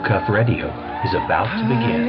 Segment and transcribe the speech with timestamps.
[0.00, 0.66] Real Cuff Radio
[1.04, 2.08] is about to begin.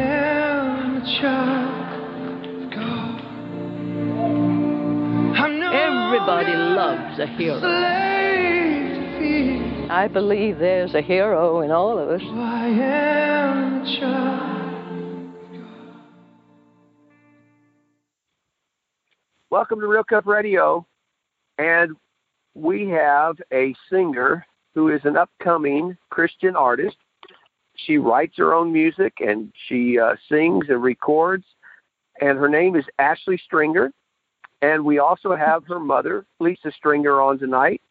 [5.73, 7.59] Everybody loves a hero.
[9.89, 12.21] I believe there's a hero in all of us.
[19.49, 20.85] Welcome to Real Cup Radio,
[21.57, 21.97] and
[22.53, 24.45] we have a singer
[24.75, 26.95] who is an upcoming Christian artist.
[27.85, 31.45] She writes her own music and she uh, sings and records,
[32.19, 33.91] and her name is Ashley Stringer.
[34.61, 37.81] And we also have her mother, Lisa Stringer, on tonight.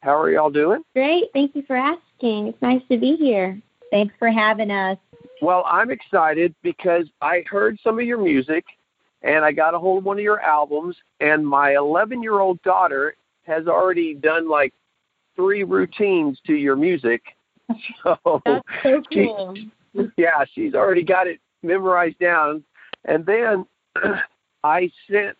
[0.00, 0.82] How are y'all doing?
[0.94, 1.24] Great.
[1.32, 2.48] Thank you for asking.
[2.48, 3.60] It's nice to be here.
[3.90, 4.98] Thanks for having us.
[5.40, 8.64] Well, I'm excited because I heard some of your music
[9.22, 12.62] and I got a hold of one of your albums, and my 11 year old
[12.62, 14.72] daughter has already done like
[15.34, 17.22] three routines to your music.
[18.02, 19.54] So, That's so cool.
[19.56, 19.70] She,
[20.16, 22.62] yeah, she's already got it memorized down.
[23.04, 23.66] And then
[24.64, 25.36] I sent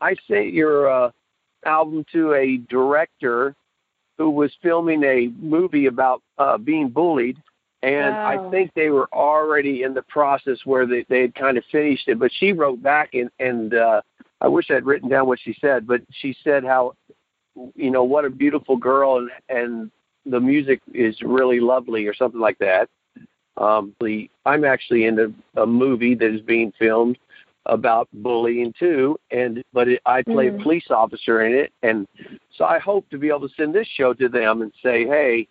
[0.00, 1.10] I sent your uh,
[1.64, 3.54] album to a director
[4.18, 7.36] who was filming a movie about uh, being bullied,
[7.82, 8.48] and wow.
[8.48, 12.08] I think they were already in the process where they they had kind of finished
[12.08, 12.18] it.
[12.18, 14.02] But she wrote back and and uh,
[14.40, 16.94] I wish I'd written down what she said, but she said how
[17.74, 19.90] you know what a beautiful girl and and
[20.26, 22.88] the music is really lovely or something like that.
[23.56, 27.18] Um, the, I'm actually in a, a movie that is being filmed
[27.66, 30.60] about bullying too, and but it, I play mm-hmm.
[30.60, 32.08] a police officer in it, and
[32.56, 35.46] so I hope to be able to send this show to them and say, hey,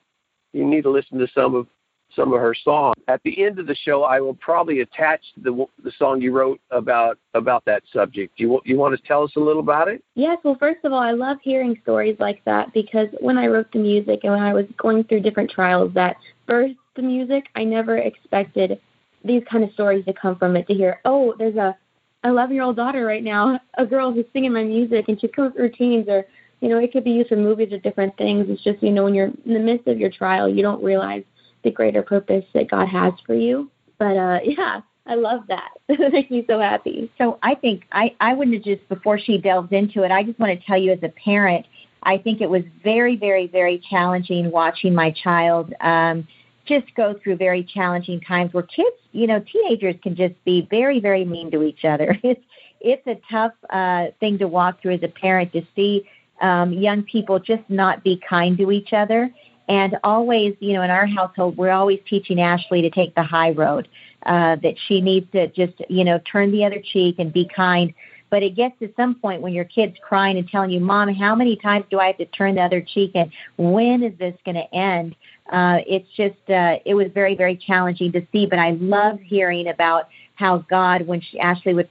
[0.51, 1.67] you need to listen to some of
[2.15, 2.95] some of her songs.
[3.07, 6.59] At the end of the show, I will probably attach the the song you wrote
[6.71, 8.39] about about that subject.
[8.39, 10.03] You you want to tell us a little about it?
[10.15, 10.37] Yes.
[10.43, 13.79] Well, first of all, I love hearing stories like that because when I wrote the
[13.79, 16.17] music and when I was going through different trials that
[16.47, 18.79] birthed the music, I never expected
[19.23, 20.67] these kind of stories to come from it.
[20.67, 21.75] To hear, oh, there's a
[22.23, 25.51] 11 year old daughter right now, a girl who's singing my music and she's going
[25.51, 26.25] through routines or
[26.61, 28.45] you know, it could be used for movies or different things.
[28.47, 31.23] It's just, you know, when you're in the midst of your trial, you don't realize
[31.63, 33.69] the greater purpose that God has for you.
[33.97, 35.71] But uh yeah, I love that.
[35.89, 37.11] it makes me so happy.
[37.17, 40.39] So I think I, I wouldn't have just before she delves into it, I just
[40.39, 41.65] want to tell you as a parent,
[42.03, 46.27] I think it was very, very, very challenging watching my child um
[46.65, 50.99] just go through very challenging times where kids, you know, teenagers can just be very,
[50.99, 52.17] very mean to each other.
[52.23, 52.43] It's
[52.79, 56.07] it's a tough uh thing to walk through as a parent to see
[56.41, 59.31] um young people just not be kind to each other
[59.67, 63.51] and always, you know, in our household, we're always teaching Ashley to take the high
[63.51, 63.87] road,
[64.25, 67.93] uh, that she needs to just, you know, turn the other cheek and be kind.
[68.29, 71.35] But it gets to some point when your kid's crying and telling you, Mom, how
[71.35, 74.55] many times do I have to turn the other cheek and when is this going
[74.55, 75.15] to end?
[75.51, 78.45] Uh, it's just, uh, it was very, very challenging to see.
[78.45, 81.89] But I love hearing about how God, when she, Ashley would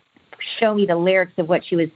[0.59, 1.89] show me the lyrics of what she was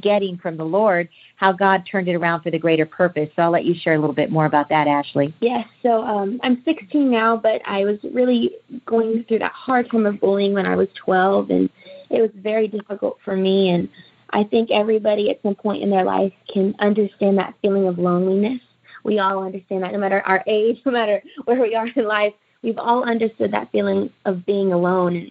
[0.00, 3.28] getting from the Lord, how God turned it around for the greater purpose.
[3.36, 5.34] So I'll let you share a little bit more about that, Ashley.
[5.40, 5.66] Yes.
[5.82, 8.52] So um, I'm 16 now, but I was really
[8.86, 11.70] going through that hard time of bullying when I was 12, and
[12.10, 13.70] it was very difficult for me.
[13.70, 13.88] And
[14.30, 18.60] I think everybody at some point in their life can understand that feeling of loneliness.
[19.04, 22.34] We all understand that, no matter our age, no matter where we are in life.
[22.60, 25.30] We've all understood that feeling of being alone, and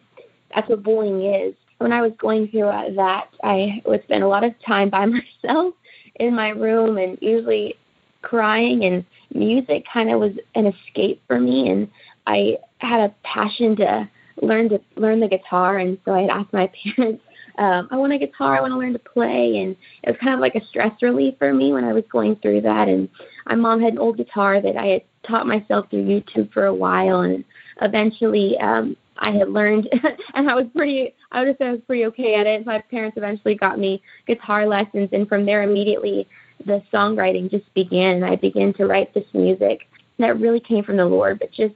[0.56, 4.44] that's what bullying is when I was going through that, I would spend a lot
[4.44, 5.06] of time by
[5.44, 5.74] myself
[6.20, 7.76] in my room and usually
[8.22, 11.88] crying and music kind of was an escape for me and
[12.26, 14.10] I had a passion to
[14.42, 17.24] learn to learn the guitar and so I had asked my parents
[17.60, 20.36] um, I want a guitar, I want to learn to play and it was kind
[20.36, 23.10] of like a stress relief for me when I was going through that and
[23.48, 26.74] my mom had an old guitar that I had taught myself through YouTube for a
[26.74, 27.44] while and
[27.82, 29.90] eventually um I had learned,
[30.34, 32.66] and I was pretty, I would say I was pretty okay at it.
[32.66, 36.28] My parents eventually got me guitar lessons, and from there, immediately,
[36.66, 39.88] the songwriting just began, and I began to write this music
[40.20, 41.76] that really came from the Lord, but just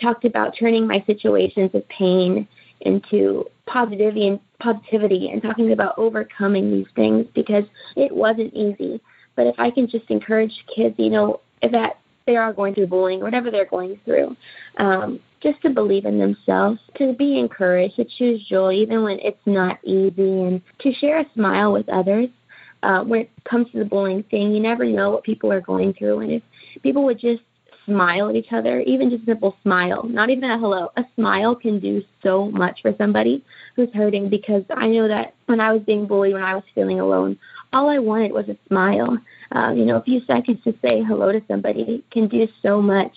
[0.00, 2.46] talked about turning my situations of pain
[2.82, 7.64] into positivity and positivity and talking about overcoming these things because
[7.96, 9.00] it wasn't easy.
[9.34, 13.20] But if I can just encourage kids, you know, that they are going through bullying,
[13.20, 14.36] whatever they're going through,
[14.78, 19.46] um, just to believe in themselves, to be encouraged, to choose joy even when it's
[19.46, 22.28] not easy, and to share a smile with others.
[22.82, 25.92] Uh, when it comes to the bullying thing, you never know what people are going
[25.94, 26.42] through, and if
[26.82, 27.42] people would just
[27.88, 31.56] smile at each other, even just a simple smile, not even a hello, a smile
[31.56, 33.42] can do so much for somebody
[33.74, 37.00] who's hurting because I know that when I was being bullied, when I was feeling
[37.00, 37.38] alone,
[37.72, 39.18] all I wanted was a smile.
[39.54, 43.12] Uh, you know, a few seconds to say hello to somebody can do so much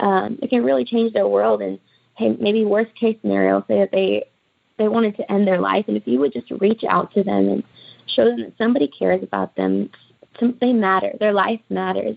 [0.00, 1.78] um, it can really change their world and
[2.16, 4.24] hey, maybe worst case scenario, say that they
[4.78, 7.48] they wanted to end their life, and if you would just reach out to them
[7.48, 7.62] and
[8.06, 9.90] show them that somebody cares about them,
[10.60, 12.16] they matter, their life matters.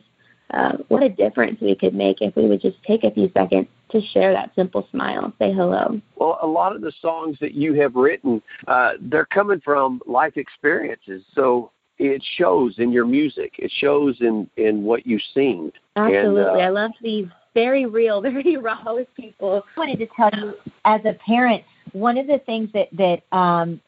[0.51, 3.68] Uh, what a difference we could make if we would just take a few seconds
[3.89, 6.00] to share that simple smile, say hello.
[6.16, 10.38] Well, a lot of the songs that you have written, uh, they're coming from life
[10.38, 11.24] experiences.
[11.33, 13.56] So it shows in your music.
[13.57, 15.72] It shows in in what you sing.
[15.95, 19.63] Absolutely, and, uh, I love be very real, very raw with people.
[19.75, 20.54] I wanted to tell you,
[20.86, 21.63] as a parent,
[21.94, 23.81] one of the things that that um,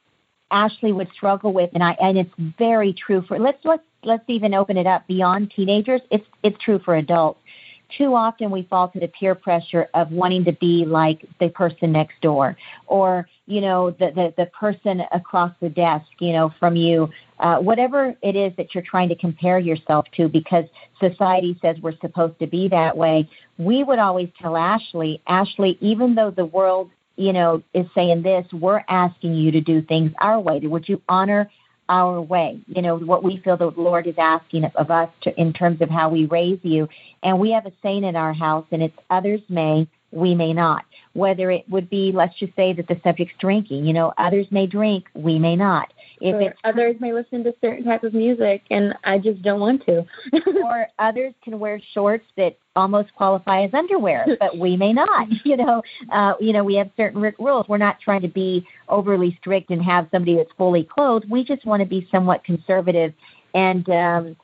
[0.49, 4.55] Ashley would struggle with, and I and it's very true for let's let's let's even
[4.55, 6.01] open it up beyond teenagers.
[6.09, 7.39] It's it's true for adults
[7.95, 11.91] too often we fall to the peer pressure of wanting to be like the person
[11.91, 16.75] next door or you know the the, the person across the desk you know from
[16.75, 20.65] you uh, whatever it is that you're trying to compare yourself to because
[20.99, 26.15] society says we're supposed to be that way we would always tell ashley ashley even
[26.15, 30.39] though the world you know is saying this we're asking you to do things our
[30.39, 31.49] way would you honor
[31.89, 35.53] our way, you know, what we feel the Lord is asking of us to, in
[35.53, 36.87] terms of how we raise you.
[37.23, 40.85] And we have a saying in our house, and it's others may, we may not.
[41.13, 44.67] Whether it would be, let's just say that the subject's drinking, you know, others may
[44.67, 45.91] drink, we may not.
[46.19, 49.59] If or it's, others may listen to certain type of music, and I just don't
[49.59, 50.05] want to.
[50.63, 55.27] or others can wear shorts that almost qualify as underwear, but we may not.
[55.43, 55.81] You know,
[56.11, 57.67] uh, you know, we have certain r- rules.
[57.69, 61.29] We're not trying to be overly strict and have somebody that's fully clothed.
[61.29, 63.13] We just want to be somewhat conservative
[63.53, 64.35] and um,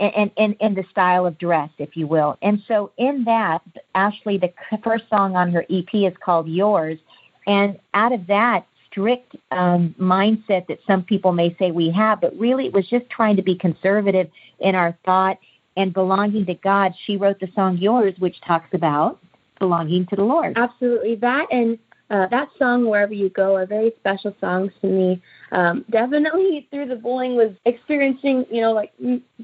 [0.00, 2.38] and, and, and the style of dress, if you will.
[2.42, 3.62] And so in that,
[3.94, 4.52] Ashley, the
[4.82, 6.98] first song on her EP is called Yours.
[7.46, 8.66] And out of that
[8.98, 13.08] strict um, mindset that some people may say we have, but really it was just
[13.10, 14.28] trying to be conservative
[14.58, 15.38] in our thought
[15.76, 16.92] and belonging to God.
[17.06, 19.20] She wrote the song Yours, which talks about
[19.60, 20.58] belonging to the Lord.
[20.58, 21.14] Absolutely.
[21.16, 21.78] That and
[22.10, 25.22] uh, that song, Wherever You Go, are very special songs to me.
[25.52, 28.92] Um, definitely through the bullying was experiencing, you know, like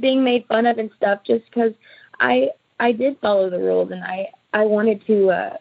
[0.00, 1.72] being made fun of and stuff just because
[2.20, 2.48] I
[2.80, 5.56] I did follow the rules and I I wanted to uh,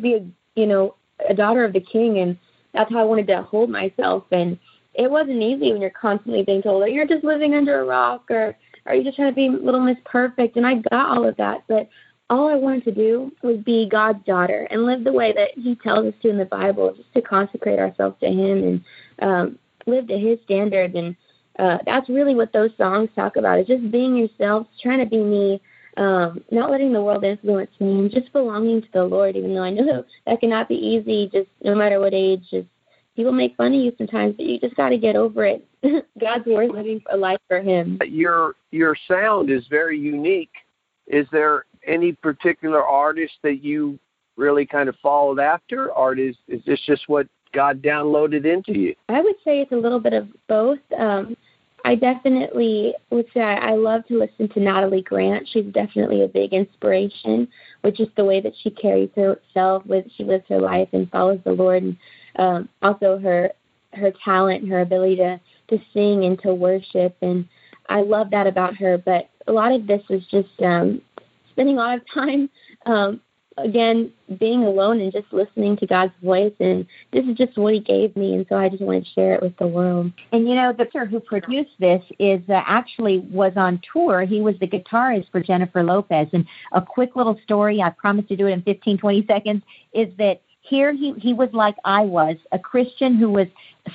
[0.00, 0.94] be a you know
[1.28, 2.36] a daughter of the king and
[2.74, 4.24] that's how I wanted to hold myself.
[4.30, 4.58] And
[4.94, 8.30] it wasn't easy when you're constantly being told that you're just living under a rock
[8.30, 8.56] or
[8.86, 10.56] are you just trying to be little miss perfect.
[10.56, 11.64] And I got all of that.
[11.68, 11.88] But
[12.30, 15.74] all I wanted to do was be God's daughter and live the way that He
[15.76, 18.84] tells us to in the Bible, just to consecrate ourselves to Him and
[19.22, 20.94] um, live to His standards.
[20.94, 21.16] And
[21.58, 25.18] uh, that's really what those songs talk about: is just being yourself, trying to be
[25.22, 25.60] me,
[25.98, 29.36] um, not letting the world influence me, and just belonging to the Lord.
[29.36, 32.68] Even though I know that cannot be easy, just no matter what age, just
[33.16, 35.66] people make fun of you sometimes, but you just got to get over it.
[36.20, 37.98] God's worth living a life for Him.
[38.06, 40.52] Your your sound is very unique.
[41.08, 43.98] Is there any particular artist that you
[44.36, 48.94] really kind of followed after, or is is this just what God downloaded into you?
[49.08, 50.78] I would say it's a little bit of both.
[50.96, 51.36] Um,
[51.88, 55.48] I definitely would say I, love to listen to Natalie Grant.
[55.48, 57.48] She's definitely a big inspiration
[57.82, 61.40] with just the way that she carries herself, with she lives her life and follows
[61.46, 61.96] the Lord, and
[62.38, 63.52] um, also her
[63.94, 65.40] her talent, her ability to
[65.70, 67.48] to sing and to worship, and
[67.88, 68.98] I love that about her.
[68.98, 71.00] But a lot of this is just um,
[71.52, 72.50] spending a lot of time
[72.84, 73.22] um,
[73.62, 77.80] again being alone and just listening to God's voice and this is just what he
[77.80, 80.12] gave me and so I just wanted to share it with the world.
[80.32, 84.22] And you know the actor who produced this is uh, actually was on tour.
[84.22, 88.36] He was the guitarist for Jennifer Lopez and a quick little story I promise to
[88.36, 89.62] do it in 15 20 seconds
[89.92, 93.46] is that here he, he was like I was, a Christian who was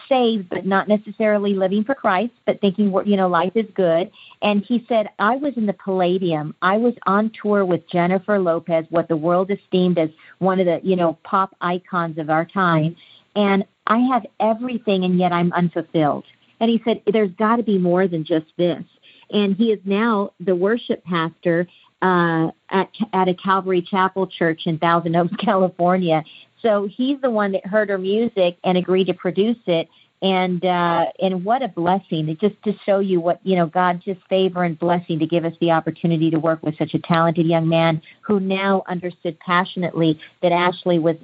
[0.10, 4.12] saved but not necessarily living for Christ, but thinking you know life is good.
[4.42, 6.56] And he said, I was in the Palladium.
[6.62, 10.80] I was on tour with Jennifer Lopez, what the world esteemed as one of the
[10.84, 12.96] you know pop icons of our time,
[13.36, 16.26] and I have everything, and yet I'm unfulfilled.
[16.60, 18.84] And he said, there's got to be more than just this.
[19.32, 21.68] And he is now the worship pastor
[22.04, 26.24] uh, at at a Calvary Chapel church in Thousand Oaks, California.
[26.62, 29.90] So he's the one that heard her music and agreed to produce it.
[30.22, 32.30] And uh, and what a blessing!
[32.30, 35.44] It Just to show you what you know, God's just favor and blessing to give
[35.44, 40.20] us the opportunity to work with such a talented young man who now understood passionately
[40.42, 41.18] that Ashley was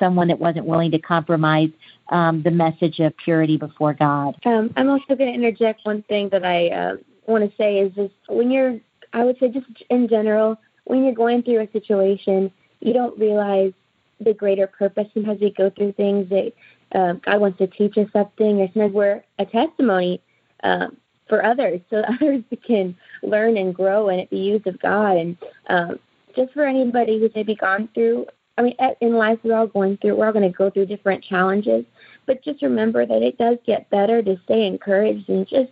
[0.00, 1.70] someone that wasn't willing to compromise
[2.10, 4.36] um, the message of purity before God.
[4.44, 6.96] Um, I'm also going to interject one thing that I uh,
[7.26, 8.80] want to say is just when you're,
[9.12, 12.50] I would say just in general, when you're going through a situation,
[12.80, 13.72] you don't realize
[14.20, 15.08] the greater purpose.
[15.14, 16.52] Sometimes we go through things that
[16.92, 20.20] um, God wants to teach us something, or sometimes we're a testimony
[20.62, 20.96] um,
[21.28, 25.16] for others, so others can learn and grow and it be used of God.
[25.16, 25.36] And
[25.68, 25.98] um,
[26.36, 28.26] just for anybody who's maybe gone through
[28.60, 31.24] I mean, in life, we're all going through, we're all going to go through different
[31.24, 31.86] challenges.
[32.26, 35.70] But just remember that it does get better to stay encouraged and just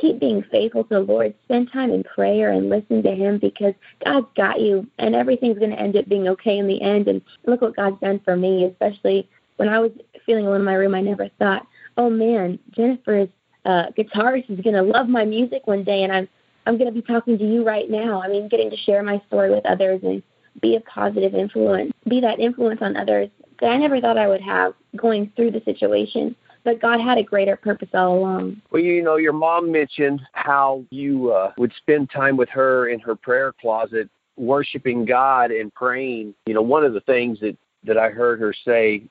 [0.00, 1.34] keep being faithful to the Lord.
[1.44, 3.74] Spend time in prayer and listen to Him because
[4.04, 7.08] God's got you, and everything's going to end up being okay in the end.
[7.08, 9.92] And look what God's done for me, especially when I was
[10.24, 10.94] feeling alone in my room.
[10.94, 13.28] I never thought, oh man, Jennifer's
[13.64, 16.28] uh, guitarist is going to love my music one day, and I'm
[16.66, 18.22] I'm going to be talking to you right now.
[18.22, 20.22] I mean, getting to share my story with others and
[20.60, 24.40] be a positive influence, be that influence on others that I never thought I would
[24.40, 26.36] have going through the situation
[26.68, 28.60] but God had a greater purpose all along.
[28.70, 33.00] Well, you know, your mom mentioned how you uh, would spend time with her in
[33.00, 36.34] her prayer closet, worshiping God and praying.
[36.44, 39.04] You know, one of the things that that I heard her say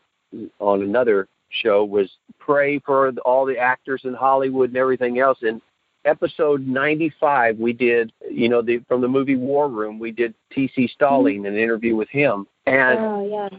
[0.60, 5.40] on another show was pray for all the actors in Hollywood and everything else.
[5.42, 5.60] And
[6.06, 10.92] episode 95, we did, you know, the from the movie War Room, we did T.C.
[10.94, 13.00] Stalling, an interview with him, and.
[13.00, 13.58] Oh yeah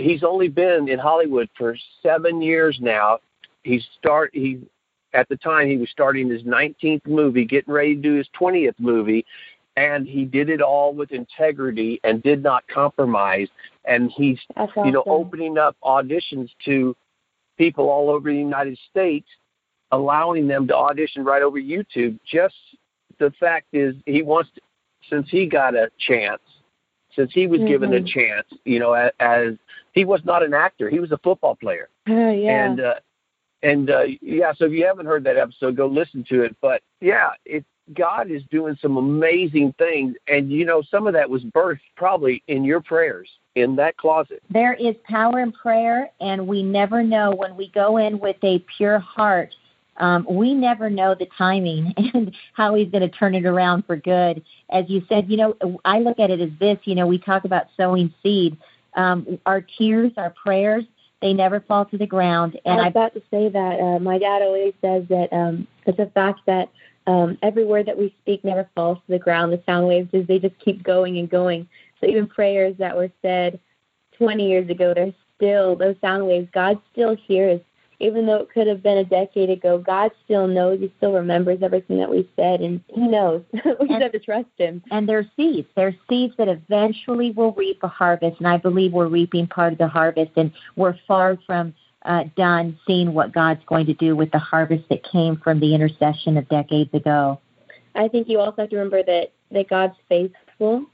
[0.00, 3.18] he's only been in Hollywood for seven years now,
[3.62, 4.60] he start he
[5.12, 8.74] at the time he was starting his 19th movie, getting ready to do his 20th
[8.78, 9.24] movie,
[9.76, 13.48] and he did it all with integrity and did not compromise.
[13.84, 14.86] And he's awesome.
[14.86, 16.96] you know opening up auditions to
[17.58, 19.26] people all over the United States,
[19.90, 22.18] allowing them to audition right over YouTube.
[22.30, 22.54] Just
[23.18, 24.60] the fact is, he wants to,
[25.08, 26.42] since he got a chance,
[27.14, 27.68] since he was mm-hmm.
[27.68, 28.06] given a mm-hmm.
[28.06, 29.54] chance, you know, as, as
[29.92, 31.88] he was not an actor, he was a football player.
[32.08, 32.64] Uh, yeah.
[32.64, 32.94] And uh,
[33.62, 36.56] and uh, yeah, so if you haven't heard that episode, go listen to it.
[36.60, 37.64] But yeah, it
[37.94, 42.42] God is doing some amazing things, and you know some of that was birthed probably
[42.46, 44.42] in your prayers in that closet.
[44.50, 48.64] There is power in prayer, and we never know when we go in with a
[48.76, 49.54] pure heart.
[49.96, 53.96] Um, we never know the timing and how he's going to turn it around for
[53.96, 54.42] good.
[54.70, 56.78] As you said, you know, I look at it as this.
[56.84, 58.56] You know, we talk about sowing seed.
[58.94, 60.84] Um, our tears, our prayers,
[61.20, 62.58] they never fall to the ground.
[62.64, 65.98] And I was about to say that uh, my dad always says that um, it's
[65.98, 66.70] a fact that
[67.06, 69.52] um, every word that we speak never falls to the ground.
[69.52, 71.68] The sound waves just they just keep going and going.
[72.00, 73.60] So even prayers that were said
[74.16, 76.48] 20 years ago, they're still those sound waves.
[76.52, 77.60] God still hears
[78.00, 80.80] even though it could have been a decade ago, God still knows.
[80.80, 83.42] He still remembers everything that we said, and He knows.
[83.52, 84.82] we and, just have to trust Him.
[84.90, 85.68] And there's seeds.
[85.76, 89.78] There's seeds that eventually will reap a harvest, and I believe we're reaping part of
[89.78, 91.74] the harvest, and we're far from
[92.06, 95.74] uh, done seeing what God's going to do with the harvest that came from the
[95.74, 97.38] intercession of decades ago.
[97.94, 100.86] I think you also have to remember that that God's faithful,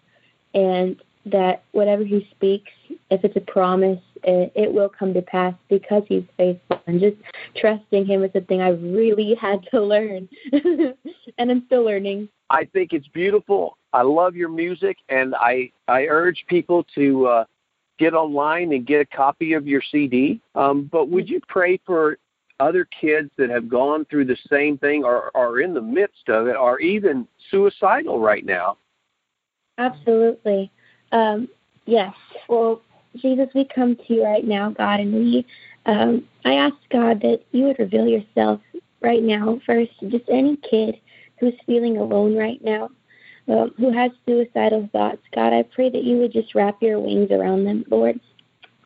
[0.54, 2.70] and that whatever He speaks,
[3.10, 6.80] if it's a promise, it, it will come to pass because He's faithful.
[6.86, 7.16] And just
[7.56, 12.28] trusting Him is something I really had to learn, and I'm still learning.
[12.48, 13.76] I think it's beautiful.
[13.92, 17.44] I love your music, and I I urge people to uh,
[17.98, 20.40] get online and get a copy of your CD.
[20.54, 22.18] Um, but would you pray for
[22.60, 26.46] other kids that have gone through the same thing or are in the midst of
[26.46, 28.78] it, or even suicidal right now?
[29.78, 30.70] Absolutely.
[31.12, 31.48] Um,
[31.84, 32.14] yes.
[32.48, 32.82] Well,
[33.16, 35.46] Jesus, we come to you right now, God, and we,
[35.86, 38.60] um, I ask God that you would reveal yourself
[39.00, 40.98] right now first just any kid
[41.38, 42.90] who's feeling alone right now,
[43.48, 45.22] um, who has suicidal thoughts.
[45.34, 48.20] God, I pray that you would just wrap your wings around them, Lord.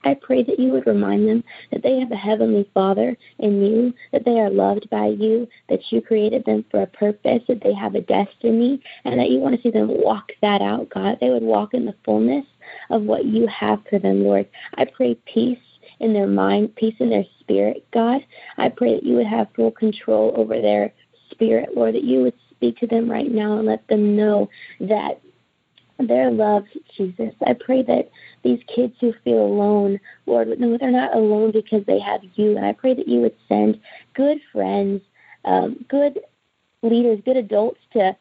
[0.04, 3.94] I pray that you would remind them that they have a heavenly Father in you,
[4.12, 7.74] that they are loved by you, that you created them for a purpose, that they
[7.74, 11.18] have a destiny, and that you want to see them walk that out, God.
[11.20, 12.46] They would walk in the fullness
[12.88, 14.48] of what you have for them, Lord.
[14.76, 15.58] I pray peace
[15.98, 18.24] in their mind, peace in their spirit, God.
[18.56, 20.92] I pray that you would have full control over their
[21.30, 24.48] spirit, Lord, that you would speak to them right now and let them know
[24.80, 25.20] that
[26.08, 27.34] they're loved, Jesus.
[27.46, 28.10] I pray that
[28.42, 32.56] these kids who feel alone, Lord, no, they're not alone because they have you.
[32.56, 33.80] And I pray that you would send
[34.14, 35.02] good friends,
[35.44, 36.20] um, good
[36.82, 38.16] leaders, good adults to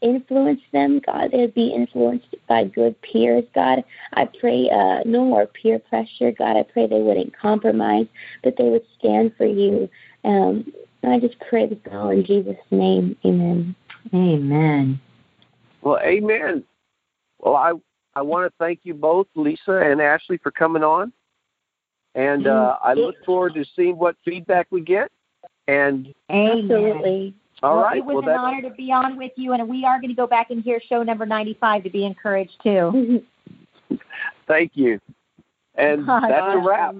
[0.00, 1.30] influence them, God.
[1.32, 3.84] They'd be influenced by good peers, God.
[4.14, 6.56] I pray uh, no more peer pressure, God.
[6.56, 8.06] I pray they wouldn't compromise,
[8.42, 9.88] but they would stand for you.
[10.24, 13.16] Um, and I just pray this all in Jesus' name.
[13.24, 13.74] Amen.
[14.14, 15.00] Amen.
[15.82, 16.64] Well, amen.
[17.40, 17.72] Well, I
[18.14, 21.12] I want to thank you both, Lisa and Ashley, for coming on.
[22.14, 25.10] And uh, I look forward to seeing what feedback we get.
[25.68, 27.34] And absolutely.
[27.62, 27.98] All well, right.
[27.98, 30.16] It was well, an honor to be on with you, and we are going to
[30.16, 33.22] go back and hear show number 95 to be encouraged too.
[34.48, 35.00] Thank you.
[35.76, 36.96] And that's a wrap.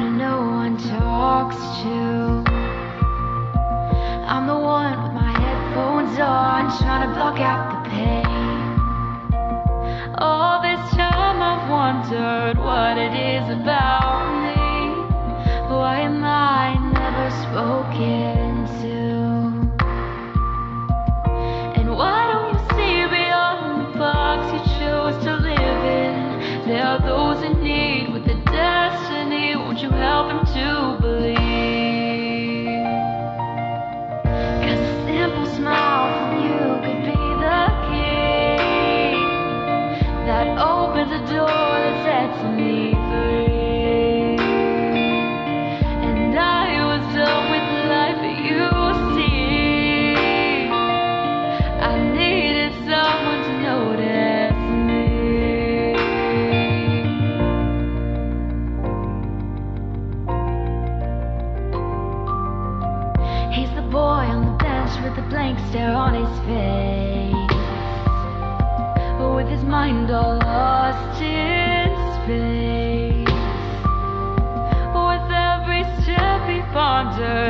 [0.00, 2.42] no one talks to.
[4.26, 8.29] I'm the one with my headphones on, trying to block out the pain.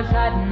[0.00, 0.49] Neuzeiten